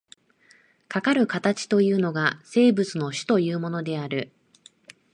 [0.87, 4.31] かかる形というのが、生物の種というものである。